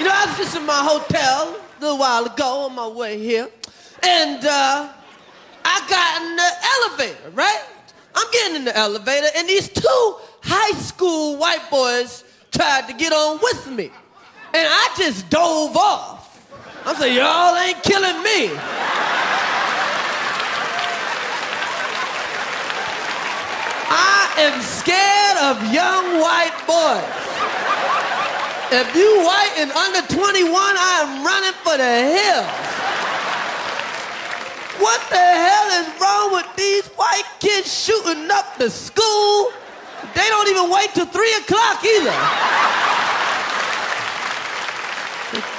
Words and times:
You 0.00 0.06
know, 0.06 0.12
I 0.14 0.24
was 0.28 0.36
just 0.38 0.56
in 0.56 0.64
my 0.64 0.80
hotel 0.82 1.60
a 1.76 1.80
little 1.82 1.98
while 1.98 2.24
ago 2.24 2.60
on 2.64 2.74
my 2.74 2.88
way 2.88 3.18
here, 3.18 3.50
and 4.02 4.42
uh, 4.46 4.88
I 5.62 5.86
got 5.90 6.22
in 6.22 6.36
the 6.36 6.50
elevator, 7.04 7.30
right? 7.36 7.64
I'm 8.14 8.26
getting 8.32 8.56
in 8.56 8.64
the 8.64 8.74
elevator, 8.74 9.26
and 9.36 9.46
these 9.46 9.68
two 9.68 10.16
high 10.42 10.72
school 10.78 11.36
white 11.36 11.68
boys 11.70 12.24
tried 12.50 12.88
to 12.88 12.94
get 12.94 13.12
on 13.12 13.40
with 13.42 13.70
me. 13.70 13.90
And 14.54 14.66
I 14.70 14.88
just 14.96 15.28
dove 15.28 15.76
off. 15.76 16.50
I 16.86 16.94
said, 16.94 17.14
y'all 17.14 17.54
ain't 17.58 17.82
killing 17.82 18.22
me. 18.22 18.56
I 23.92 24.32
am 24.38 24.62
scared 24.62 25.36
of 25.44 25.74
young 25.74 26.22
white 26.22 26.56
boys. 26.66 27.29
If 28.72 28.94
you 28.94 29.18
white 29.24 29.54
and 29.58 29.72
under 29.72 30.06
21, 30.06 30.46
I 30.54 31.02
am 31.02 31.26
running 31.26 31.54
for 31.66 31.76
the 31.76 31.90
hills. 32.14 32.46
What 34.78 35.00
the 35.10 35.18
hell 35.18 35.70
is 35.82 35.90
wrong 36.00 36.32
with 36.32 36.46
these 36.54 36.86
white 36.94 37.26
kids 37.40 37.66
shooting 37.66 38.30
up 38.30 38.56
the 38.58 38.70
school? 38.70 39.50
They 40.14 40.28
don't 40.28 40.48
even 40.48 40.70
wait 40.70 40.94
till 40.94 41.06
3 41.06 41.34
o'clock 41.42 41.84
either. 41.84 42.14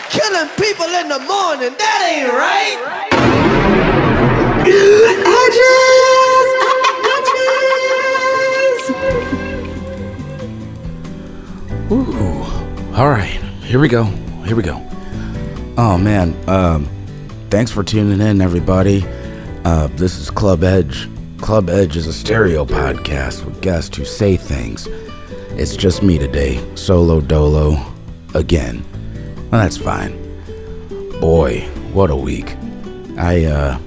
Killing 0.09 0.48
people 0.55 0.87
in 0.95 1.09
the 1.09 1.20
morning, 1.20 1.75
that 1.77 1.99
ain't 2.07 2.31
right. 2.31 2.79
Ooh. 11.91 12.50
All 13.01 13.09
right. 13.09 13.41
Here 13.63 13.79
we 13.79 13.87
go. 13.87 14.03
Here 14.45 14.55
we 14.55 14.61
go. 14.61 14.75
Oh 15.75 15.97
man. 15.97 16.37
Um, 16.47 16.87
thanks 17.49 17.71
for 17.71 17.83
tuning 17.83 18.21
in, 18.21 18.41
everybody. 18.41 19.03
Uh, 19.65 19.87
this 19.95 20.20
is 20.20 20.29
Club 20.29 20.63
Edge. 20.63 21.09
Club 21.39 21.67
Edge 21.71 21.98
is 21.98 22.05
a 22.05 22.13
stereo 22.13 22.63
podcast 22.63 23.43
with 23.43 23.59
guests 23.59 23.98
who 23.98 24.05
say 24.05 24.37
things. 24.37 24.85
It's 25.57 25.76
just 25.76 26.03
me 26.03 26.20
today, 26.20 26.63
solo 26.76 27.21
dolo, 27.21 27.84
again. 28.35 28.85
Well, 29.49 29.61
that's 29.61 29.77
fine. 29.77 30.15
Boy, 31.20 31.61
what 31.93 32.11
a 32.11 32.15
week. 32.15 32.55
I 33.17 33.45
uh, 33.45 33.79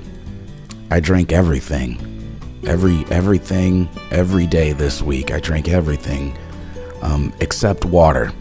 I 0.90 0.98
drank 0.98 1.30
everything, 1.30 2.00
every 2.66 3.04
everything, 3.12 3.88
every 4.10 4.48
day 4.48 4.72
this 4.72 5.02
week. 5.02 5.30
I 5.30 5.38
drank 5.38 5.68
everything 5.68 6.36
um, 7.00 7.32
except 7.38 7.84
water. 7.84 8.32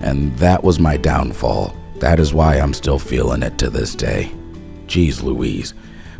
And 0.00 0.36
that 0.38 0.62
was 0.62 0.78
my 0.78 0.96
downfall. 0.96 1.74
That 1.96 2.20
is 2.20 2.34
why 2.34 2.56
I'm 2.56 2.74
still 2.74 2.98
feeling 2.98 3.42
it 3.42 3.58
to 3.58 3.70
this 3.70 3.94
day. 3.94 4.30
Jeez 4.86 5.22
Louise. 5.22 5.74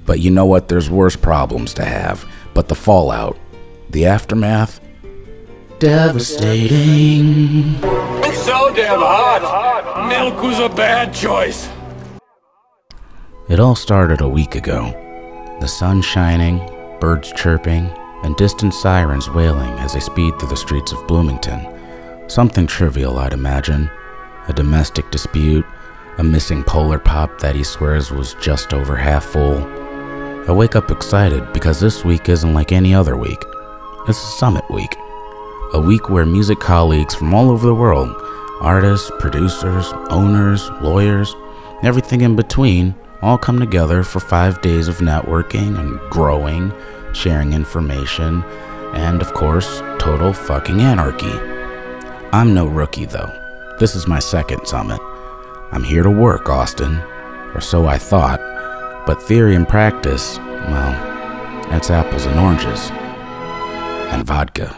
But 0.05 0.21
you 0.21 0.31
know 0.31 0.47
what? 0.47 0.69
There's 0.69 0.89
worse 0.89 1.17
problems 1.17 1.75
to 1.75 1.85
have. 1.85 2.25
But 2.55 2.69
the 2.69 2.75
fallout, 2.75 3.37
the 3.91 4.07
aftermath, 4.07 4.81
devastating. 5.79 7.75
It's 8.25 8.43
so 8.43 8.73
damn 8.75 9.01
hot. 9.01 10.09
Milk 10.09 10.43
was 10.43 10.59
a 10.59 10.69
bad 10.69 11.13
choice. 11.13 11.69
It 13.49 13.61
all 13.61 13.75
started 13.75 14.21
a 14.21 14.29
week 14.29 14.55
ago. 14.55 14.91
The 15.61 15.69
sun 15.69 16.03
shining, 16.03 16.59
birds 17.01 17.33
chirping, 17.33 17.91
and 18.23 18.37
distant 18.37 18.75
sirens 18.75 19.31
wailing 19.31 19.73
as 19.79 19.93
they 19.95 20.01
speed 20.01 20.39
through 20.39 20.49
the 20.49 20.57
streets 20.57 20.93
of 20.93 21.07
Bloomington. 21.07 21.76
Something 22.29 22.67
trivial, 22.67 23.19
I'd 23.19 23.33
imagine. 23.33 23.89
A 24.49 24.53
domestic 24.53 25.11
dispute, 25.13 25.65
a 26.19 26.25
missing 26.25 26.65
polar 26.65 26.99
pop 26.99 27.39
that 27.41 27.55
he 27.55 27.63
swears 27.63 28.11
was 28.11 28.35
just 28.35 28.75
over 28.75 28.97
half 28.97 29.25
full. 29.25 29.65
I 30.49 30.53
wake 30.53 30.75
up 30.75 30.91
excited 30.91 31.53
because 31.53 31.79
this 31.79 32.05
week 32.05 32.29
isn't 32.29 32.53
like 32.53 32.73
any 32.73 32.93
other 32.93 33.17
week. 33.17 33.43
It's 34.09 34.19
summit 34.19 34.69
week. 34.71 34.97
A 35.73 35.81
week 35.81 36.11
where 36.11 36.27
music 36.27 36.59
colleagues 36.59 37.15
from 37.15 37.33
all 37.33 37.49
over 37.49 37.67
the 37.67 37.75
world, 37.75 38.15
artists, 38.61 39.11
producers, 39.21 39.93
owners, 40.11 40.69
lawyers, 40.83 41.35
everything 41.85 42.23
in 42.23 42.35
between, 42.35 42.95
all 43.23 43.39
come 43.39 43.61
together 43.61 44.03
for 44.03 44.19
five 44.19 44.61
days 44.63 44.89
of 44.89 44.99
networking 44.99 45.79
and 45.79 45.99
growing, 46.11 46.73
sharing 47.13 47.53
information, 47.53 48.43
and 48.95 49.23
of 49.23 49.33
course, 49.33 49.81
total 49.99 50.33
fucking 50.33 50.81
anarchy. 50.81 51.56
I'm 52.33 52.55
no 52.55 52.67
rookie 52.67 53.07
though. 53.07 53.33
This 53.79 53.95
is 53.95 54.07
my 54.07 54.19
second 54.19 54.67
summit. 54.67 55.01
I'm 55.73 55.83
here 55.83 56.03
to 56.03 56.11
work, 56.11 56.49
Austin. 56.49 56.97
Or 57.55 57.61
so 57.61 57.87
I 57.87 57.99
thought. 57.99 58.41
But 59.07 59.23
theory 59.23 59.55
and 59.55 59.69
practice, 59.69 60.39
well, 60.39 60.93
that's 61.71 61.91
apples 61.91 62.27
and 62.27 62.39
oranges. 62.39 62.91
And 64.13 64.25
vodka. 64.25 64.77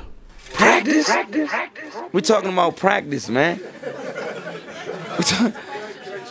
Practice? 0.53 1.07
Practice? 1.07 1.51
We're 2.13 2.21
talking 2.21 2.53
about 2.53 2.77
practice, 2.77 3.29
man. 3.29 3.61
We're, 5.13 5.19
talk- 5.23 5.55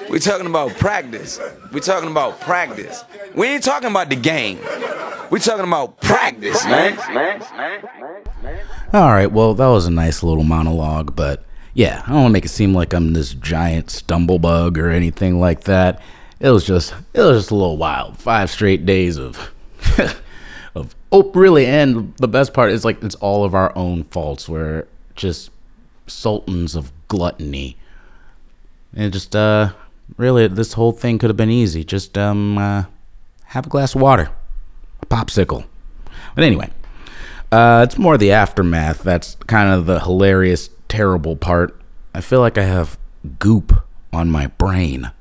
we're 0.09 0.19
talking 0.19 0.47
about 0.47 0.72
practice. 0.77 1.39
We're 1.72 1.79
talking 1.79 2.09
about 2.09 2.39
practice. 2.41 3.03
We 3.35 3.47
ain't 3.47 3.63
talking 3.63 3.89
about 3.89 4.09
the 4.09 4.16
game. 4.16 4.59
We're 5.29 5.39
talking 5.39 5.65
about 5.65 5.99
practice, 6.01 6.63
man. 6.65 6.97
All 8.93 9.09
right, 9.09 9.31
well, 9.31 9.53
that 9.53 9.67
was 9.67 9.85
a 9.85 9.91
nice 9.91 10.23
little 10.23 10.43
monologue, 10.43 11.15
but 11.15 11.43
yeah, 11.73 12.01
I 12.05 12.09
don't 12.09 12.21
want 12.21 12.29
to 12.29 12.33
make 12.33 12.45
it 12.45 12.49
seem 12.49 12.73
like 12.73 12.93
I'm 12.93 13.13
this 13.13 13.33
giant 13.33 13.88
stumblebug 13.88 14.77
or 14.77 14.89
anything 14.89 15.39
like 15.39 15.65
that. 15.65 16.01
It 16.39 16.49
was 16.49 16.63
just, 16.63 16.93
it 17.13 17.21
was 17.21 17.39
just 17.39 17.51
a 17.51 17.55
little 17.55 17.77
wild. 17.77 18.17
Five 18.17 18.49
straight 18.49 18.85
days 18.85 19.17
of, 19.17 19.51
of, 20.75 20.95
oh, 21.11 21.31
really, 21.33 21.65
and 21.65 22.15
the 22.17 22.27
best 22.27 22.53
part 22.53 22.71
is 22.71 22.85
like 22.85 23.03
it's 23.03 23.15
all 23.15 23.44
of 23.44 23.53
our 23.53 23.75
own 23.77 24.03
faults. 24.05 24.47
We're 24.47 24.88
just 25.15 25.51
sultans 26.07 26.73
of 26.75 26.91
gluttony, 27.09 27.75
and 28.95 29.11
just, 29.11 29.35
uh, 29.35 29.73
really, 30.15 30.47
this 30.47 30.73
whole 30.73 30.94
thing 30.94 31.17
could 31.17 31.29
have 31.29 31.38
been 31.38 31.51
easy. 31.51 31.83
Just, 31.83 32.17
um, 32.17 32.57
uh, 32.57 32.85
have 33.45 33.65
a 33.65 33.69
glass 33.69 33.95
of 33.95 34.01
water, 34.01 34.29
popsicle. 35.09 35.66
But 36.35 36.44
anyway, 36.44 36.69
uh, 37.51 37.85
it's 37.88 37.97
more 37.97 38.18
the 38.18 38.31
aftermath. 38.31 39.03
That's 39.03 39.35
kind 39.47 39.73
of 39.73 39.85
the 39.85 40.00
hilarious, 40.00 40.69
terrible 40.88 41.35
part. 41.35 41.79
I 42.13 42.22
feel 42.22 42.40
like 42.40 42.57
I 42.57 42.63
have 42.63 42.97
goop 43.40 43.73
on 44.13 44.29
my 44.29 44.47
brain. 44.47 45.12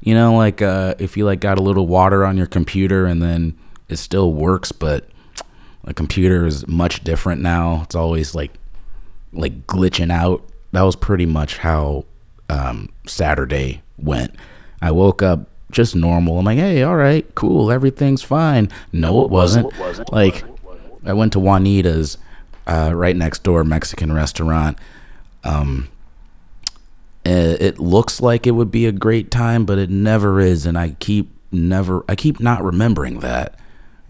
You 0.00 0.14
know, 0.14 0.34
like 0.34 0.62
uh, 0.62 0.94
if 0.98 1.16
you 1.16 1.24
like 1.24 1.40
got 1.40 1.58
a 1.58 1.62
little 1.62 1.86
water 1.86 2.24
on 2.24 2.36
your 2.36 2.46
computer 2.46 3.06
and 3.06 3.22
then 3.22 3.58
it 3.88 3.96
still 3.96 4.32
works, 4.32 4.72
but 4.72 5.08
the 5.84 5.94
computer 5.94 6.46
is 6.46 6.66
much 6.66 7.04
different 7.04 7.42
now. 7.42 7.82
It's 7.82 7.94
always 7.94 8.34
like 8.34 8.52
like 9.32 9.66
glitching 9.66 10.12
out. 10.12 10.42
That 10.72 10.82
was 10.82 10.96
pretty 10.96 11.26
much 11.26 11.58
how 11.58 12.04
um, 12.48 12.90
Saturday 13.06 13.82
went. 13.98 14.34
I 14.80 14.90
woke 14.90 15.22
up 15.22 15.48
just 15.70 15.94
normal. 15.94 16.38
I'm 16.38 16.44
like, 16.44 16.58
hey, 16.58 16.82
all 16.82 16.96
right, 16.96 17.26
cool, 17.34 17.70
everything's 17.70 18.22
fine. 18.22 18.70
No, 18.92 19.24
it 19.24 19.30
wasn't. 19.30 19.72
Like, 20.12 20.44
I 21.04 21.12
went 21.12 21.32
to 21.34 21.40
Juanita's 21.40 22.18
uh, 22.66 22.92
right 22.94 23.16
next 23.16 23.42
door 23.42 23.64
Mexican 23.64 24.12
restaurant. 24.12 24.78
Um, 25.44 25.88
it, 27.24 27.62
it 27.62 27.78
looks 27.78 28.20
like 28.20 28.46
it 28.46 28.52
would 28.52 28.70
be 28.70 28.86
a 28.86 28.92
great 28.92 29.30
time, 29.30 29.64
but 29.64 29.78
it 29.78 29.90
never 29.90 30.40
is, 30.40 30.66
and 30.66 30.78
I 30.78 30.96
keep 30.98 31.30
never, 31.52 32.04
I 32.08 32.16
keep 32.16 32.40
not 32.40 32.62
remembering 32.62 33.20
that. 33.20 33.58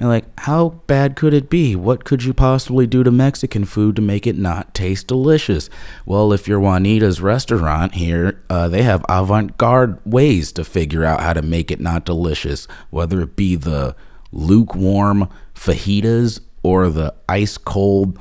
And 0.00 0.09
like, 0.09 0.25
how 0.41 0.81
bad 0.87 1.15
could 1.15 1.34
it 1.34 1.50
be? 1.50 1.77
What 1.77 2.05
could 2.05 2.25
you 2.25 2.33
possibly 2.33 2.87
do 2.87 3.05
to 3.05 3.11
Mexican 3.11 3.66
food 3.66 3.97
to 3.97 4.03
make 4.03 4.27
it 4.27 4.38
not 4.38 4.72
taste 4.72 5.09
delicious? 5.09 5.69
Well, 6.06 6.33
if 6.33 6.49
you're 6.49 6.59
Juanita's 6.59 7.21
restaurant 7.21 7.97
here, 7.97 8.43
uh, 8.49 8.69
they 8.69 8.83
have 8.83 9.05
avant 9.10 9.59
garde 9.59 10.01
ways 10.07 10.53
to 10.53 10.65
figure 10.65 11.04
out 11.04 11.21
how 11.21 11.34
to 11.34 11.42
make 11.42 11.71
it 11.71 11.80
not 11.80 12.07
delicious, 12.07 12.66
whether 12.89 13.21
it 13.21 13.36
be 13.36 13.57
the 13.57 13.95
lukewarm 14.33 15.28
fajitas 15.54 16.41
or 16.63 16.89
the 16.89 17.15
ice 17.28 17.59
cold 17.59 18.19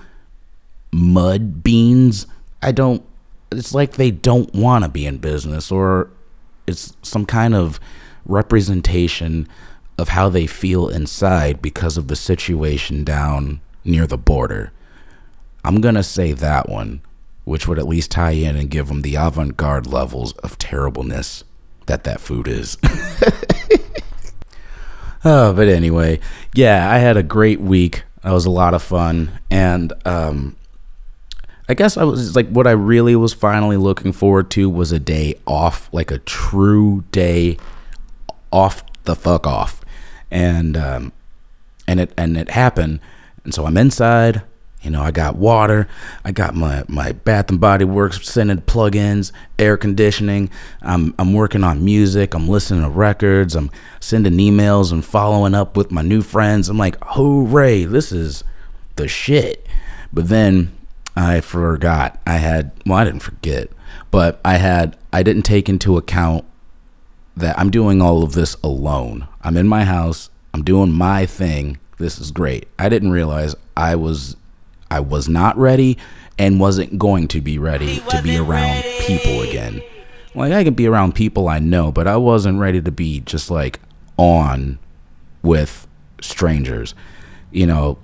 mud 0.92 1.63
beans. 1.63 2.27
I 2.62 2.74
don't, 2.74 3.06
it's 3.54 3.74
like 3.74 3.94
they 3.94 4.12
don't 4.12 4.54
want 4.54 4.83
to 4.83 4.89
be 4.89 5.06
in 5.06 5.19
business 5.19 5.71
or 5.71 6.12
it's 6.68 6.98
some 7.04 7.25
kind 7.25 7.56
of 7.56 7.80
representation 8.25 9.48
of 10.00 10.10
how 10.10 10.30
they 10.30 10.48
feel 10.48 10.90
inside 10.90 11.62
because 11.62 11.98
of 11.98 12.07
the 12.07 12.16
situation 12.16 13.04
down 13.04 13.62
near 13.84 14.07
the 14.07 14.18
border. 14.18 14.72
I'm 15.63 15.81
going 15.81 15.96
to 15.96 16.04
say 16.04 16.34
that 16.34 16.69
one, 16.69 17.01
which 17.44 17.68
would 17.68 17.80
at 17.80 17.88
least 17.88 18.12
tie 18.12 18.31
in 18.31 18.56
and 18.56 18.69
give 18.69 18.88
them 18.88 19.01
the 19.01 19.16
avant 19.16 19.57
garde 19.57 19.88
levels 19.88 20.34
of 20.34 20.57
terribleness 20.57 21.44
that 21.86 22.04
that 22.06 22.22
food 22.22 22.48
is. 22.48 22.78
oh, 25.25 25.54
but 25.54 25.68
anyway, 25.68 26.19
yeah, 26.54 26.90
I 26.90 27.00
had 27.00 27.18
a 27.18 27.24
great 27.24 27.60
week. 27.60 28.04
That 28.24 28.31
was 28.31 28.45
a 28.45 28.52
lot 28.52 28.74
of 28.74 28.81
fun. 28.81 29.40
And 29.52 29.92
um, 30.06 30.56
I 31.68 31.74
guess 31.74 31.98
I 31.98 32.04
was 32.04 32.36
like 32.36 32.50
what 32.50 32.68
I 32.68 32.72
really 32.72 33.16
was 33.16 33.34
finally 33.34 33.78
looking 33.78 34.12
forward 34.12 34.50
to 34.52 34.69
was 34.69 34.92
a 34.92 35.00
day 35.00 35.36
off, 35.45 35.90
like 35.94 36.12
a 36.12 36.19
true 36.19 37.04
day 37.12 37.57
off 38.52 38.84
the 39.04 39.16
fuck 39.16 39.45
off, 39.45 39.79
and 40.31 40.78
um, 40.78 41.14
and 41.88 42.00
it 42.00 42.14
and 42.18 42.38
it 42.38 42.52
happened, 42.52 43.00
and 43.44 43.54
so 43.54 43.66
I'm 43.66 43.78
inside. 43.78 44.44
You 44.81 44.92
know, 44.92 45.02
I 45.02 45.12
got 45.12 45.36
water, 45.36 45.90
I 46.24 46.31
got 46.31 46.56
my 46.56 46.86
my 46.88 47.12
Bath 47.12 47.50
and 47.50 47.60
Body 47.60 47.84
Works 47.84 48.26
scented 48.26 48.66
plugins, 48.66 49.34
air 49.58 49.76
conditioning. 49.76 50.50
I'm 50.81 51.14
I'm 51.20 51.34
working 51.34 51.66
on 51.66 51.84
music. 51.84 52.34
I'm 52.34 52.48
listening 52.48 52.84
to 52.84 52.90
records. 52.90 53.56
I'm 53.56 53.72
sending 54.00 54.38
emails 54.38 54.94
and 54.94 55.04
following 55.04 55.54
up 55.54 55.76
with 55.76 55.92
my 55.92 56.02
new 56.02 56.22
friends. 56.22 56.70
I'm 56.70 56.78
like, 56.78 56.96
hooray! 57.02 57.84
This 57.84 58.14
is 58.14 58.46
the 58.96 59.10
shit. 59.10 59.68
But 60.14 60.30
then 60.30 60.74
I 61.16 61.42
forgot. 61.42 62.18
I 62.26 62.38
had 62.38 62.72
well, 62.86 63.00
I 63.00 63.04
didn't 63.04 63.20
forget, 63.20 63.70
but 64.12 64.40
I 64.46 64.58
had 64.58 64.98
I 65.12 65.24
didn't 65.24 65.44
take 65.44 65.68
into 65.68 65.98
account 65.98 66.46
that 67.38 67.58
I'm 67.58 67.70
doing 67.70 68.02
all 68.02 68.24
of 68.24 68.34
this 68.34 68.56
alone. 68.64 69.28
I'm 69.42 69.58
in 69.58 69.68
my 69.68 69.86
house. 69.86 70.30
I'm 70.54 70.64
doing 70.64 70.92
my 70.92 71.26
thing. 71.26 71.80
This 71.98 72.20
is 72.20 72.31
great. 72.31 72.68
I 72.78 72.90
didn't 72.90 73.12
realize 73.12 73.56
I 73.76 73.96
was 73.96 74.36
I 74.92 75.00
was 75.00 75.30
not 75.30 75.58
ready 75.58 75.98
and 76.38 76.60
wasn't 76.60 76.98
going 76.98 77.28
to 77.30 77.42
be 77.42 77.58
ready 77.58 78.00
to 78.10 78.22
be 78.22 78.38
around 78.38 78.84
people 79.02 79.42
again. 79.42 79.84
Like 80.34 80.54
I 80.54 80.64
can 80.64 80.74
be 80.74 80.88
around 80.88 81.16
people 81.16 81.48
I 81.48 81.60
know, 81.60 81.92
but 81.92 82.08
I 82.08 82.18
wasn't 82.18 82.60
ready 82.60 82.81
to 82.81 82.92
be 82.92 83.20
just 83.20 83.52
like 83.52 83.80
on 84.18 84.80
with 85.42 85.88
strangers. 86.22 86.96
You 87.52 87.68
know, 87.68 87.98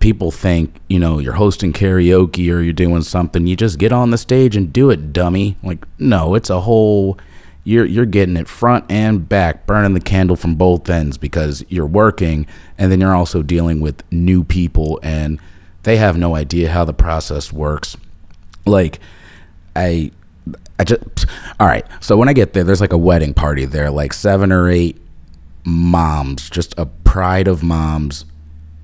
people 0.00 0.30
think, 0.30 0.76
you 0.88 0.98
know, 0.98 1.18
you're 1.18 1.34
hosting 1.34 1.72
karaoke 1.72 2.52
or 2.52 2.60
you're 2.60 2.72
doing 2.72 3.02
something, 3.02 3.46
you 3.46 3.56
just 3.56 3.78
get 3.78 3.92
on 3.92 4.10
the 4.10 4.18
stage 4.18 4.56
and 4.56 4.72
do 4.72 4.90
it, 4.90 5.12
dummy. 5.12 5.56
Like 5.62 5.84
no, 5.98 6.34
it's 6.34 6.50
a 6.50 6.60
whole 6.60 7.18
you're 7.64 7.84
you're 7.84 8.06
getting 8.06 8.36
it 8.36 8.48
front 8.48 8.84
and 8.90 9.28
back, 9.28 9.66
burning 9.66 9.94
the 9.94 10.00
candle 10.00 10.36
from 10.36 10.56
both 10.56 10.88
ends 10.90 11.16
because 11.16 11.64
you're 11.68 11.86
working 11.86 12.46
and 12.76 12.90
then 12.90 13.00
you're 13.00 13.14
also 13.14 13.42
dealing 13.42 13.80
with 13.80 14.02
new 14.10 14.42
people 14.42 14.98
and 15.02 15.38
they 15.84 15.96
have 15.96 16.16
no 16.16 16.34
idea 16.34 16.70
how 16.70 16.84
the 16.84 16.92
process 16.92 17.52
works. 17.52 17.96
Like, 18.64 19.00
I, 19.74 20.12
I 20.78 20.84
just, 20.84 21.26
all 21.58 21.66
right. 21.66 21.84
So 22.00 22.16
when 22.16 22.28
I 22.28 22.32
get 22.32 22.52
there, 22.52 22.64
there's 22.64 22.80
like 22.80 22.92
a 22.92 22.98
wedding 22.98 23.34
party 23.34 23.64
there, 23.64 23.90
like 23.90 24.12
seven 24.12 24.52
or 24.52 24.68
eight 24.68 25.00
moms, 25.64 26.50
just 26.50 26.74
a 26.78 26.86
pride 26.86 27.48
of 27.48 27.62
moms 27.62 28.24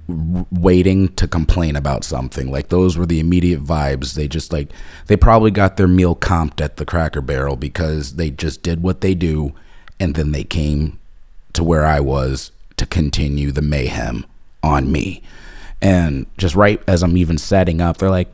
waiting 0.08 1.08
to 1.16 1.28
complain 1.28 1.76
about 1.76 2.02
something. 2.02 2.50
Like 2.50 2.69
those 2.69 2.96
were 2.96 3.06
the 3.06 3.20
immediate 3.20 3.62
vibes. 3.62 4.14
They 4.14 4.26
just 4.26 4.52
like 4.52 4.70
they 5.06 5.16
probably 5.16 5.50
got 5.50 5.76
their 5.76 5.88
meal 5.88 6.16
comped 6.16 6.62
at 6.62 6.76
the 6.76 6.87
Cracker 6.87 7.20
Barrel 7.20 7.56
because 7.56 8.16
they 8.16 8.31
just 8.31 8.62
did 8.62 8.82
what 8.82 9.02
they 9.02 9.14
do 9.14 9.55
and 10.00 10.14
then 10.14 10.32
they 10.32 10.44
came 10.44 10.99
to 11.52 11.62
where 11.62 11.84
I 11.84 12.00
was 12.00 12.52
to 12.76 12.87
continue 12.87 13.52
the 13.52 13.62
mayhem 13.62 14.25
on 14.62 14.90
me. 14.90 15.22
And 15.82 16.26
just 16.38 16.54
right 16.54 16.82
as 16.88 17.02
I'm 17.02 17.16
even 17.16 17.37
setting 17.37 17.81
up, 17.81 17.99
they're 17.99 18.11
like, 18.11 18.28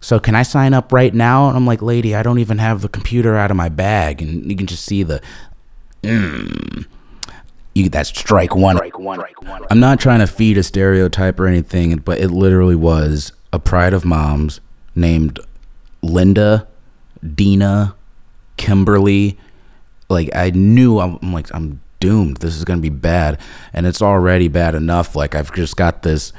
So 0.00 0.20
can 0.20 0.36
I 0.36 0.44
sign 0.44 0.74
up 0.74 0.92
right 0.92 1.12
now? 1.12 1.48
And 1.48 1.56
I'm 1.56 1.66
like, 1.66 1.82
Lady, 1.82 2.14
I 2.14 2.22
don't 2.22 2.38
even 2.38 2.58
have 2.58 2.82
the 2.82 2.88
computer 2.88 3.36
out 3.36 3.50
of 3.50 3.56
my 3.56 3.68
bag. 3.68 4.22
And 4.22 4.48
you 4.48 4.56
can 4.56 4.66
just 4.66 4.84
see 4.84 5.02
the, 5.02 5.20
mm, 6.02 6.86
you, 7.76 7.88
that's 7.90 8.08
strike 8.08 8.56
one. 8.56 8.76
Strike 8.76 8.98
one. 8.98 9.22
I'm 9.70 9.80
not 9.80 10.00
trying 10.00 10.20
to 10.20 10.26
feed 10.26 10.56
a 10.58 10.62
stereotype 10.62 11.38
or 11.38 11.46
anything, 11.46 11.96
but 11.98 12.18
it 12.18 12.30
literally 12.30 12.74
was 12.74 13.32
a 13.52 13.58
pride 13.58 13.92
of 13.92 14.04
moms 14.04 14.60
named 14.94 15.38
Linda, 16.02 16.66
Dina, 17.34 17.94
Kimberly. 18.56 19.38
Like 20.08 20.30
I 20.34 20.50
knew 20.50 20.98
I'm, 21.00 21.18
I'm 21.20 21.32
like 21.32 21.52
I'm 21.54 21.80
doomed. 22.00 22.38
This 22.38 22.56
is 22.56 22.64
gonna 22.64 22.80
be 22.80 22.88
bad, 22.88 23.38
and 23.72 23.86
it's 23.86 24.00
already 24.00 24.48
bad 24.48 24.74
enough. 24.74 25.14
Like 25.14 25.34
I've 25.34 25.52
just 25.52 25.76
got 25.76 26.02
this 26.02 26.32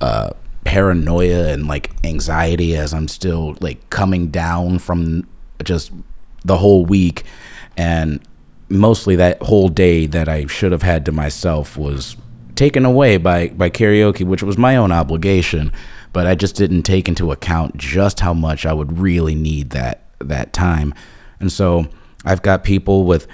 uh, 0.00 0.30
paranoia 0.64 1.48
and 1.48 1.66
like 1.66 1.90
anxiety 2.04 2.76
as 2.76 2.94
I'm 2.94 3.08
still 3.08 3.56
like 3.60 3.90
coming 3.90 4.28
down 4.28 4.78
from 4.78 5.26
just 5.64 5.90
the 6.44 6.58
whole 6.58 6.84
week 6.84 7.24
and 7.76 8.20
mostly 8.68 9.16
that 9.16 9.40
whole 9.42 9.68
day 9.68 10.06
that 10.06 10.28
I 10.28 10.46
should 10.46 10.72
have 10.72 10.82
had 10.82 11.04
to 11.06 11.12
myself 11.12 11.76
was 11.76 12.16
taken 12.54 12.84
away 12.84 13.18
by 13.18 13.48
by 13.48 13.68
karaoke 13.68 14.24
which 14.24 14.42
was 14.42 14.58
my 14.58 14.76
own 14.76 14.92
obligation. 14.92 15.72
But 16.12 16.26
I 16.26 16.34
just 16.34 16.56
didn't 16.56 16.84
take 16.84 17.08
into 17.08 17.30
account 17.30 17.76
just 17.76 18.20
how 18.20 18.32
much 18.32 18.64
I 18.64 18.72
would 18.72 18.98
really 18.98 19.34
need 19.34 19.70
that 19.70 20.04
that 20.18 20.52
time. 20.52 20.94
And 21.38 21.52
so 21.52 21.88
I've 22.24 22.42
got 22.42 22.64
people 22.64 23.04
with 23.04 23.26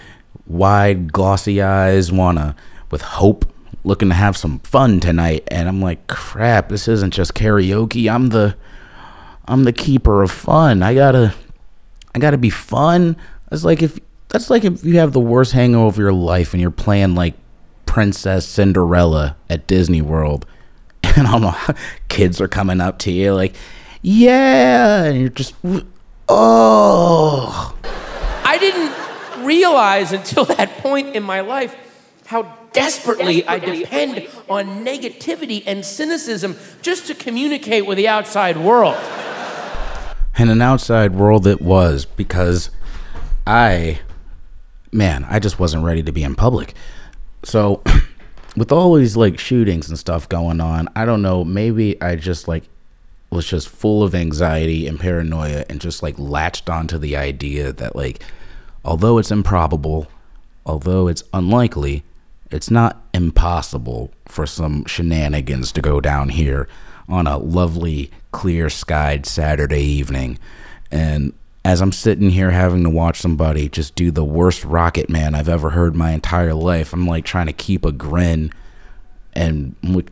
wide 0.46 1.12
glossy 1.12 1.62
eyes 1.62 2.10
wanna 2.10 2.56
with 2.90 3.02
hope 3.02 3.46
looking 3.84 4.08
to 4.08 4.14
have 4.14 4.36
some 4.36 4.58
fun 4.60 5.00
tonight. 5.00 5.44
And 5.48 5.68
I'm 5.68 5.80
like 5.80 6.06
crap 6.08 6.68
this 6.68 6.88
isn't 6.88 7.14
just 7.14 7.34
karaoke. 7.34 8.12
I'm 8.12 8.28
the 8.28 8.56
I'm 9.46 9.64
the 9.64 9.72
keeper 9.72 10.22
of 10.22 10.30
fun. 10.30 10.82
I 10.82 10.94
got 10.94 11.12
to 11.12 11.34
I 12.14 12.18
got 12.18 12.32
to 12.32 12.38
be 12.38 12.50
fun. 12.50 13.16
It's 13.50 13.64
like 13.64 13.82
if 13.82 13.98
that's 14.32 14.50
like 14.50 14.64
if 14.64 14.82
you 14.82 14.98
have 14.98 15.12
the 15.12 15.20
worst 15.20 15.52
hangover 15.52 15.88
of 15.88 15.98
your 15.98 16.12
life 16.12 16.52
and 16.54 16.60
you're 16.60 16.70
playing 16.70 17.14
like 17.14 17.34
Princess 17.86 18.46
Cinderella 18.46 19.36
at 19.48 19.66
Disney 19.66 20.02
World 20.02 20.46
and 21.02 21.26
I 21.26 21.32
don't 21.32 21.42
know 21.42 21.74
kids 22.08 22.40
are 22.40 22.48
coming 22.48 22.80
up 22.80 22.98
to 23.00 23.12
you 23.12 23.34
like 23.34 23.54
yeah 24.00 25.04
and 25.04 25.20
you're 25.20 25.28
just 25.28 25.54
oh 26.28 27.76
I 28.44 28.58
didn't 28.58 29.44
realize 29.44 30.12
until 30.12 30.44
that 30.46 30.78
point 30.78 31.14
in 31.14 31.22
my 31.22 31.40
life 31.40 31.76
how 32.26 32.56
desperately 32.72 33.46
I 33.46 33.58
depend 33.58 34.28
on 34.48 34.84
negativity 34.84 35.62
and 35.66 35.84
cynicism 35.84 36.56
just 36.80 37.06
to 37.08 37.14
communicate 37.14 37.86
with 37.86 37.98
the 37.98 38.08
outside 38.08 38.56
world. 38.56 38.96
And 40.38 40.50
an 40.50 40.62
outside 40.62 41.14
world 41.14 41.46
it 41.46 41.60
was 41.60 42.06
because 42.06 42.70
I, 43.46 44.00
man, 44.92 45.24
I 45.28 45.38
just 45.38 45.58
wasn't 45.58 45.84
ready 45.84 46.02
to 46.02 46.12
be 46.12 46.22
in 46.22 46.34
public. 46.34 46.74
So, 47.42 47.82
with 48.56 48.70
all 48.70 48.94
these 48.94 49.16
like 49.16 49.38
shootings 49.38 49.88
and 49.88 49.98
stuff 49.98 50.28
going 50.28 50.60
on, 50.60 50.88
I 50.94 51.04
don't 51.04 51.22
know, 51.22 51.44
maybe 51.44 52.00
I 52.00 52.16
just 52.16 52.46
like 52.46 52.64
was 53.30 53.46
just 53.46 53.68
full 53.68 54.02
of 54.02 54.14
anxiety 54.14 54.86
and 54.86 55.00
paranoia 55.00 55.64
and 55.70 55.80
just 55.80 56.02
like 56.02 56.18
latched 56.18 56.68
onto 56.68 56.98
the 56.98 57.16
idea 57.16 57.72
that 57.72 57.96
like 57.96 58.22
although 58.84 59.16
it's 59.16 59.30
improbable, 59.30 60.06
although 60.66 61.08
it's 61.08 61.24
unlikely, 61.32 62.04
it's 62.50 62.70
not 62.70 63.02
impossible 63.14 64.12
for 64.26 64.46
some 64.46 64.84
shenanigans 64.84 65.72
to 65.72 65.80
go 65.80 66.00
down 66.00 66.28
here 66.28 66.68
on 67.08 67.26
a 67.26 67.38
lovely, 67.38 68.10
clear 68.32 68.68
skied 68.68 69.24
Saturday 69.24 69.82
evening. 69.82 70.38
And 70.90 71.32
as 71.64 71.80
I'm 71.80 71.92
sitting 71.92 72.30
here 72.30 72.50
having 72.50 72.82
to 72.84 72.90
watch 72.90 73.20
somebody 73.20 73.68
just 73.68 73.94
do 73.94 74.10
the 74.10 74.24
worst 74.24 74.64
Rocket 74.64 75.08
Man 75.08 75.34
I've 75.34 75.48
ever 75.48 75.70
heard 75.70 75.94
my 75.94 76.12
entire 76.12 76.54
life, 76.54 76.92
I'm 76.92 77.06
like 77.06 77.24
trying 77.24 77.46
to 77.46 77.52
keep 77.52 77.84
a 77.84 77.92
grin 77.92 78.52
and 79.32 79.76
I'm 79.82 79.94
like, 79.94 80.10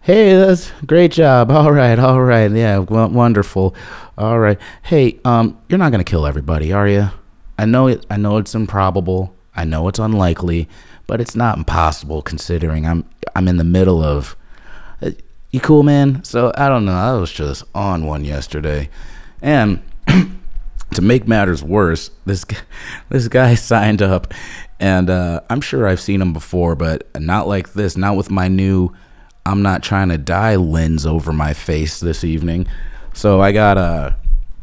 hey, 0.00 0.36
that's 0.36 0.70
great 0.86 1.12
job. 1.12 1.50
All 1.50 1.72
right, 1.72 1.98
all 1.98 2.22
right, 2.22 2.50
yeah, 2.50 2.78
wonderful. 2.78 3.74
All 4.18 4.38
right, 4.38 4.58
hey, 4.82 5.18
um, 5.24 5.58
you're 5.68 5.78
not 5.78 5.92
gonna 5.92 6.04
kill 6.04 6.26
everybody, 6.26 6.72
are 6.72 6.88
you? 6.88 7.10
I 7.58 7.64
know 7.64 7.86
it. 7.86 8.04
I 8.10 8.16
know 8.18 8.36
it's 8.36 8.54
improbable. 8.54 9.34
I 9.54 9.64
know 9.64 9.88
it's 9.88 9.98
unlikely 9.98 10.68
but 11.06 11.20
it's 11.20 11.36
not 11.36 11.56
impossible 11.56 12.22
considering 12.22 12.86
I'm 12.86 13.04
I'm 13.34 13.48
in 13.48 13.56
the 13.56 13.64
middle 13.64 14.02
of. 14.02 14.36
Uh, 15.00 15.10
you 15.50 15.60
cool, 15.60 15.82
man? 15.82 16.24
So 16.24 16.52
I 16.56 16.68
don't 16.68 16.84
know. 16.84 16.92
I 16.92 17.14
was 17.14 17.32
just 17.32 17.64
on 17.74 18.06
one 18.06 18.24
yesterday, 18.24 18.88
and 19.40 19.82
to 20.96 21.02
make 21.02 21.26
matters 21.26 21.62
worse, 21.62 22.10
this 22.24 22.44
this 23.08 23.28
guy 23.28 23.54
signed 23.54 24.02
up, 24.02 24.32
and 24.80 25.08
uh, 25.08 25.40
I'm 25.48 25.60
sure 25.60 25.86
I've 25.86 26.00
seen 26.00 26.20
him 26.20 26.32
before, 26.32 26.74
but 26.74 27.08
not 27.20 27.48
like 27.48 27.72
this. 27.72 27.96
Not 27.96 28.16
with 28.16 28.30
my 28.30 28.48
new 28.48 28.90
"I'm 29.44 29.62
not 29.62 29.82
trying 29.82 30.08
to 30.08 30.18
die" 30.18 30.56
lens 30.56 31.06
over 31.06 31.32
my 31.32 31.54
face 31.54 32.00
this 32.00 32.24
evening. 32.24 32.66
So 33.14 33.40
I 33.40 33.52
got 33.52 33.78
a. 33.78 33.80
Uh, 33.80 34.14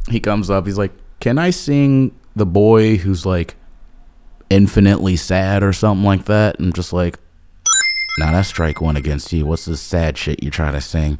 he 0.09 0.19
comes 0.19 0.49
up. 0.49 0.65
He's 0.65 0.77
like, 0.77 0.91
"Can 1.21 1.37
I 1.37 1.49
sing 1.49 2.13
the 2.35 2.45
boy 2.45 2.97
who's 2.97 3.25
like 3.25 3.55
infinitely 4.53 5.15
sad 5.15 5.63
or 5.63 5.73
something 5.73 6.05
like 6.05 6.25
that. 6.25 6.57
And 6.57 6.67
I'm 6.67 6.73
just 6.73 6.93
like, 6.93 7.17
now 8.19 8.27
nah, 8.27 8.31
that's 8.33 8.49
strike 8.49 8.81
one 8.81 8.95
against 8.95 9.33
you. 9.33 9.45
What's 9.45 9.65
this 9.65 9.81
sad 9.81 10.17
shit 10.17 10.43
you're 10.43 10.51
trying 10.51 10.73
to 10.73 10.81
sing? 10.81 11.17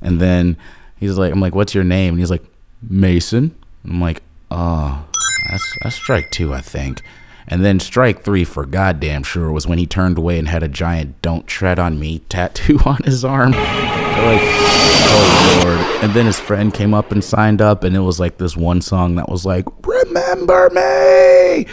And 0.00 0.20
then 0.20 0.56
he's 0.96 1.18
like, 1.18 1.32
I'm 1.32 1.40
like, 1.40 1.54
what's 1.54 1.74
your 1.74 1.84
name? 1.84 2.14
And 2.14 2.20
he's 2.20 2.30
like, 2.30 2.44
Mason. 2.80 3.56
I'm 3.84 4.00
like, 4.00 4.22
oh, 4.50 5.06
that's 5.48 5.76
that's 5.82 5.96
strike 5.96 6.30
two, 6.30 6.52
I 6.54 6.60
think. 6.60 7.02
And 7.50 7.64
then 7.64 7.80
strike 7.80 8.22
three 8.22 8.44
for 8.44 8.66
goddamn 8.66 9.22
sure 9.22 9.50
was 9.50 9.66
when 9.66 9.78
he 9.78 9.86
turned 9.86 10.18
away 10.18 10.38
and 10.38 10.48
had 10.48 10.62
a 10.62 10.68
giant 10.68 11.20
"Don't 11.22 11.46
tread 11.46 11.78
on 11.78 11.98
me" 11.98 12.18
tattoo 12.28 12.78
on 12.84 12.98
his 13.04 13.24
arm. 13.24 13.52
like, 13.52 14.40
oh 14.42 15.62
lord 15.64 15.88
and 16.02 16.12
then 16.14 16.26
his 16.26 16.38
friend 16.38 16.72
came 16.72 16.94
up 16.94 17.10
and 17.10 17.24
signed 17.24 17.60
up, 17.60 17.82
and 17.82 17.96
it 17.96 18.00
was 18.00 18.20
like 18.20 18.38
this 18.38 18.56
one 18.56 18.80
song 18.80 19.16
that 19.16 19.28
was 19.28 19.44
like 19.44 19.64
"Remember 19.84 20.70
Me," 20.70 21.66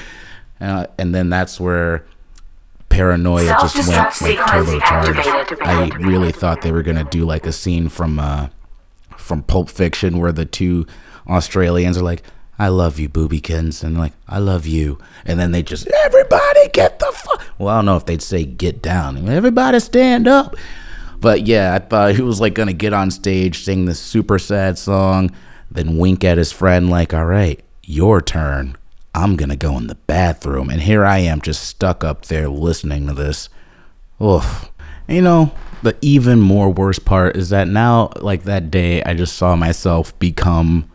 uh, 0.60 0.88
and 0.98 1.13
then 1.13 1.29
that's 1.29 1.60
where 1.60 2.05
paranoia 2.89 3.55
just 3.62 3.75
went 3.75 3.89
like 3.89 4.38
turbocharged. 4.48 5.62
I 5.62 5.96
really 5.98 6.32
thought 6.32 6.62
they 6.62 6.72
were 6.72 6.82
gonna 6.82 7.03
do 7.03 7.25
like 7.25 7.46
a 7.46 7.51
scene 7.51 7.88
from 7.88 8.20
uh, 8.20 8.50
from 9.15 9.44
Pulp 9.44 9.70
Fiction 9.70 10.17
where 10.17 10.32
the 10.32 10.46
two 10.46 10.88
Australians 11.27 11.98
are 11.98 12.03
like, 12.03 12.24
"I 12.57 12.69
love 12.69 13.00
you, 13.00 13.09
boobykins," 13.09 13.83
and 13.83 13.97
like, 13.97 14.13
"I 14.27 14.39
love 14.39 14.65
you," 14.65 14.97
and 15.25 15.39
then 15.39 15.51
they 15.51 15.63
just 15.63 15.88
everybody 16.05 16.69
get 16.74 17.00
the 17.00 17.12
fuck. 17.13 17.43
Well, 17.57 17.69
I 17.69 17.77
don't 17.77 17.85
know 17.85 17.97
if 17.97 18.05
they'd 18.05 18.21
say 18.21 18.45
get 18.45 18.81
down. 18.81 19.27
Everybody 19.29 19.79
stand 19.79 20.27
up. 20.27 20.55
But 21.19 21.47
yeah, 21.47 21.74
I 21.74 21.79
thought 21.79 22.15
he 22.15 22.21
was 22.21 22.39
like 22.39 22.53
gonna 22.53 22.74
get 22.74 22.93
on 22.93 23.12
stage, 23.12 23.63
sing 23.63 23.85
this 23.85 24.00
super 24.00 24.38
sad 24.38 24.77
song, 24.77 25.31
then 25.71 25.97
wink 25.97 26.24
at 26.24 26.38
his 26.38 26.51
friend 26.51 26.89
like, 26.89 27.13
"All 27.13 27.25
right, 27.25 27.63
your 27.83 28.21
turn. 28.21 28.75
I'm 29.13 29.35
gonna 29.35 29.55
go 29.55 29.77
in 29.77 29.88
the 29.88 29.95
bathroom." 29.95 30.69
And 30.69 30.81
here 30.81 31.05
I 31.05 31.19
am, 31.19 31.41
just 31.41 31.63
stuck 31.63 32.03
up 32.03 32.25
there 32.25 32.50
listening 32.50 33.07
to 33.07 33.13
this. 33.13 33.50
Oof. 34.21 34.69
You 35.07 35.21
know, 35.21 35.51
the 35.83 35.95
even 36.01 36.41
more 36.41 36.69
worse 36.69 37.00
part 37.00 37.35
is 37.38 37.50
that 37.50 37.67
now, 37.67 38.09
like 38.19 38.43
that 38.43 38.71
day, 38.71 39.03
I 39.03 39.13
just 39.13 39.35
saw 39.35 39.55
myself 39.55 40.17
become 40.19 40.85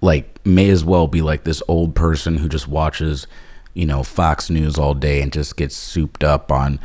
like, 0.00 0.44
may 0.44 0.70
as 0.70 0.84
well 0.84 1.06
be 1.06 1.22
like 1.22 1.44
this 1.44 1.62
old 1.68 1.94
person 1.94 2.38
who 2.38 2.48
just 2.48 2.68
watches, 2.68 3.26
you 3.74 3.86
know, 3.86 4.02
Fox 4.02 4.50
News 4.50 4.78
all 4.78 4.94
day 4.94 5.20
and 5.20 5.32
just 5.32 5.56
gets 5.56 5.76
souped 5.76 6.24
up 6.24 6.50
on 6.50 6.80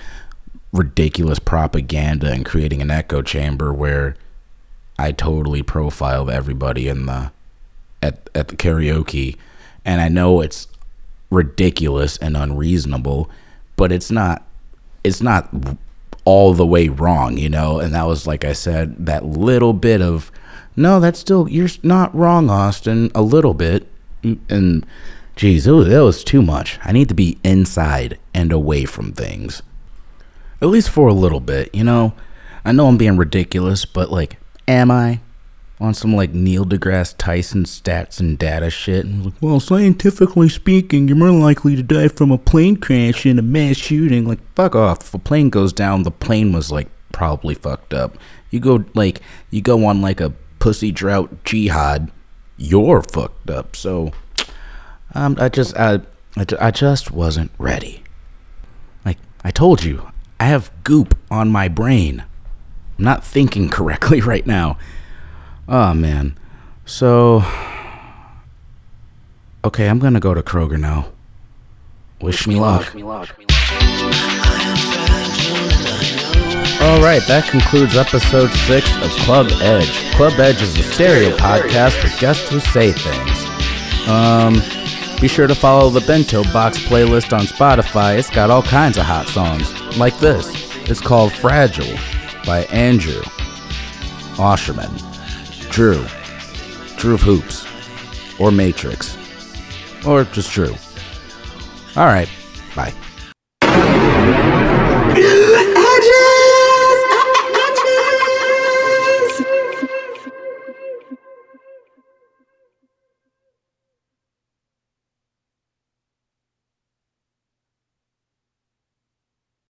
ridiculous 0.73 1.39
propaganda 1.39 2.31
and 2.31 2.45
creating 2.45 2.81
an 2.81 2.91
echo 2.91 3.21
chamber 3.21 3.73
where 3.73 4.15
I 4.99 5.11
totally 5.11 5.63
profiled 5.63 6.29
everybody 6.29 6.87
in 6.87 7.05
the 7.05 7.31
at 8.03 8.29
at 8.35 8.49
the 8.49 8.55
karaoke. 8.55 9.37
And 9.85 10.01
I 10.01 10.09
know 10.09 10.41
it's 10.41 10.67
ridiculous 11.29 12.17
and 12.17 12.35
unreasonable 12.37 13.29
but 13.75 13.91
it's 13.91 14.11
not 14.11 14.45
it's 15.03 15.21
not 15.21 15.49
all 16.23 16.53
the 16.53 16.65
way 16.65 16.87
wrong 16.87 17.37
you 17.37 17.49
know? 17.49 17.79
And 17.79 17.93
that 17.93 18.07
was 18.07 18.27
like 18.27 18.45
I 18.45 18.53
said 18.53 19.05
that 19.05 19.25
little 19.25 19.73
bit 19.73 20.01
of 20.01 20.31
no 20.75 20.99
that's 20.99 21.19
still 21.19 21.47
you're 21.49 21.69
not 21.83 22.13
wrong 22.15 22.49
Austin 22.49 23.11
a 23.15 23.21
little 23.21 23.53
bit 23.53 23.87
and 24.23 24.85
geez 25.35 25.65
that 25.65 26.03
was 26.03 26.23
too 26.23 26.41
much 26.41 26.79
I 26.83 26.91
need 26.91 27.09
to 27.09 27.15
be 27.15 27.37
inside 27.43 28.17
and 28.33 28.51
away 28.51 28.85
from 28.85 29.11
things 29.11 29.61
at 30.61 30.69
least 30.69 30.89
for 30.89 31.07
a 31.07 31.13
little 31.13 31.39
bit, 31.39 31.73
you 31.73 31.83
know. 31.83 32.13
I 32.63 32.71
know 32.71 32.87
I'm 32.87 32.97
being 32.97 33.17
ridiculous, 33.17 33.85
but 33.85 34.11
like, 34.11 34.37
am 34.67 34.89
I 34.89 35.19
on 35.79 35.93
some 35.93 36.15
like 36.15 36.33
Neil 36.33 36.65
deGrasse 36.65 37.15
Tyson 37.17 37.65
stats 37.65 38.19
and 38.19 38.39
data 38.39 38.69
shit? 38.69 39.05
And 39.05 39.25
like, 39.25 39.35
well, 39.41 39.59
scientifically 39.59 40.49
speaking, 40.49 41.07
you're 41.07 41.17
more 41.17 41.29
likely 41.29 41.75
to 41.75 41.83
die 41.83 42.07
from 42.07 42.31
a 42.31 42.37
plane 42.37 42.77
crash 42.77 43.23
than 43.23 43.37
a 43.37 43.43
mass 43.43 43.77
shooting. 43.77 44.25
Like, 44.25 44.39
fuck 44.55 44.75
off. 44.75 45.01
If 45.01 45.13
a 45.13 45.19
plane 45.19 45.49
goes 45.49 45.73
down, 45.73 46.03
the 46.03 46.11
plane 46.11 46.51
was 46.53 46.71
like 46.71 46.87
probably 47.11 47.53
fucked 47.53 47.93
up. 47.93 48.17
You 48.49 48.59
go 48.59 48.85
like, 48.95 49.21
you 49.51 49.61
go 49.61 49.85
on 49.85 50.01
like 50.01 50.19
a 50.19 50.33
pussy 50.65 50.91
drought 50.91 51.43
jihad, 51.43 52.11
you're 52.57 53.03
fucked 53.03 53.51
up. 53.51 53.75
So, 53.75 54.11
um, 55.13 55.37
I 55.39 55.47
just, 55.47 55.77
I, 55.77 55.99
I, 56.59 56.71
just 56.71 57.11
wasn't 57.11 57.51
ready. 57.59 58.01
Like 59.05 59.19
I 59.43 59.51
told 59.51 59.83
you, 59.83 60.09
I 60.39 60.45
have 60.45 60.71
goop 60.83 61.15
on 61.29 61.49
my 61.49 61.67
brain. 61.67 62.25
I'm 62.97 63.05
not 63.05 63.23
thinking 63.23 63.69
correctly 63.69 64.21
right 64.33 64.47
now. 64.47 64.79
Oh 65.69 65.93
man. 65.93 66.35
So 66.83 67.43
Okay, 69.63 69.87
I'm 69.87 69.99
gonna 69.99 70.19
go 70.19 70.33
to 70.33 70.41
Kroger 70.41 70.79
now. 70.79 71.11
Wish 72.21 72.47
me 72.47 72.55
luck. 72.55 72.91
Alright, 76.85 77.25
that 77.27 77.49
concludes 77.49 77.97
episode 77.97 78.51
6 78.51 78.95
of 78.97 79.09
Club 79.23 79.47
Edge. 79.53 80.13
Club 80.13 80.33
Edge 80.33 80.61
is 80.61 80.77
a 80.77 80.83
stereo 80.83 81.35
podcast 81.35 81.99
for 81.99 82.15
guests 82.21 82.47
who 82.47 82.59
say 82.59 82.91
things. 82.91 84.07
Um, 84.07 84.53
be 85.19 85.27
sure 85.27 85.47
to 85.47 85.55
follow 85.55 85.89
the 85.89 86.01
Bento 86.01 86.43
Box 86.53 86.77
playlist 86.77 87.35
on 87.35 87.47
Spotify. 87.47 88.19
It's 88.19 88.29
got 88.29 88.51
all 88.51 88.61
kinds 88.61 88.99
of 88.99 89.05
hot 89.05 89.25
songs, 89.25 89.73
like 89.97 90.15
this. 90.19 90.47
It's 90.87 91.01
called 91.01 91.33
Fragile 91.33 91.97
by 92.45 92.65
Andrew 92.65 93.23
Auscherman, 94.37 95.01
Drew, 95.71 96.05
Drew 96.97 97.15
of 97.15 97.21
Hoops, 97.21 97.65
or 98.39 98.51
Matrix, 98.51 99.17
or 100.05 100.23
just 100.25 100.51
Drew. 100.51 100.75
All 101.95 102.05
right, 102.05 102.29
bye. 102.75 102.93